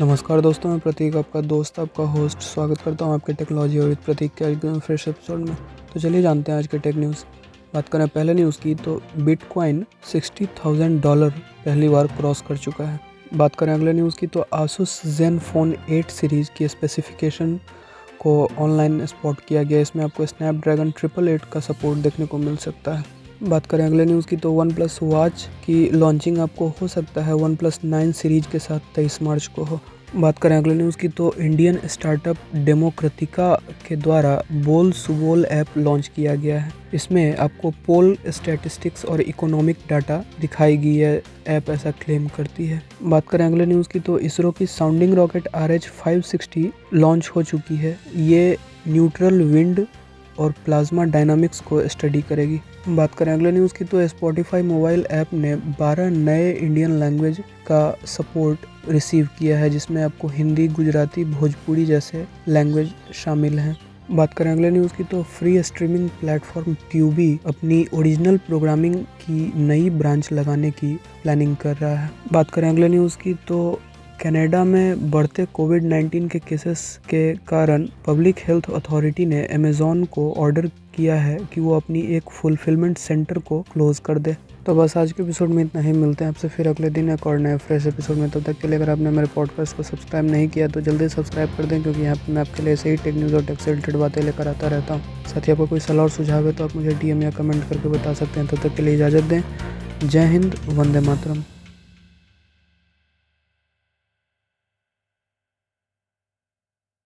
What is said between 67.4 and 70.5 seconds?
अपनी original programming की नई ब्रांच